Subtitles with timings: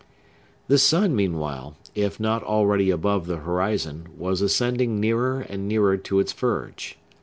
[0.67, 6.19] The sun, meanwhile, if not already above the horizon, was ascending nearer and nearer to
[6.19, 6.97] its verge.